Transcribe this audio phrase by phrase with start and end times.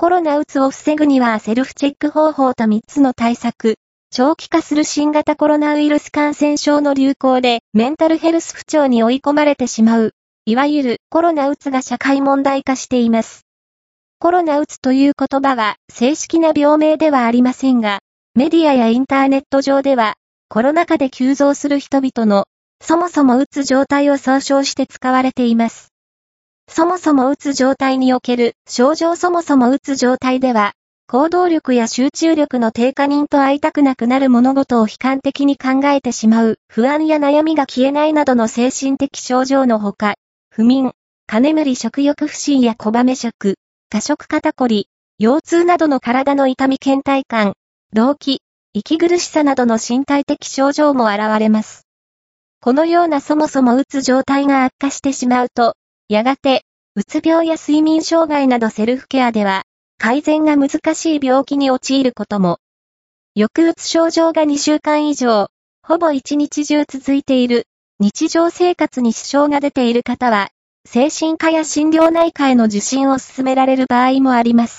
[0.00, 3.74] コロナうつを防ぐにはセルフチェック方法と3つの対策。
[4.12, 10.12] 長期化する新型コロナウイルス感染症の流行でメンタルヘルス不調に追い込まれてしまう。
[10.46, 13.44] いわゆるコロナうつが社会問題化しています。
[14.20, 17.98] コロナうつという言葉は正式な病名ではありませんが、
[18.36, 20.14] メディアやインターネット上では、
[20.48, 22.44] コロナ禍で急増する人々の、
[22.80, 25.87] そもそもうつ状態を総称して使われています。
[26.68, 30.74] そもそもうつ状態における症状そもそもうつ状態では、
[31.08, 40.16] 行動力や集中力の低下人と会いたくなくなる物事を悲観的に考えてしまう、不安や悩みが消えないなどの精神的症状のほか、
[40.50, 40.92] 不眠、
[41.26, 43.56] 金眠り食欲不振や小め食、
[43.88, 44.88] 過食肩こり、
[45.18, 47.54] 腰痛などの体の痛み倦怠感、
[47.94, 48.38] 動悸、
[48.74, 51.86] 息苦しさなどの身体的症状も現れます。
[52.60, 55.74] このようなそもそもうつ状態が悪化してしまうと、
[56.10, 59.64] やがて、うつ病や睡眠障害などセルフケアでは、
[59.98, 62.60] 改善が難しい病気に陥ることも。
[63.36, 65.48] 抑うつ症状が2週間以上、
[65.82, 67.66] ほぼ1日中続いている、
[68.00, 70.48] 日常生活に支障が出ている方は、
[70.86, 74.76] 精神科や心療内科への受診を勧められる場合もあります。